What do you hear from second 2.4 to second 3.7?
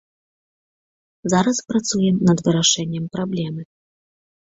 вырашэннем праблемы.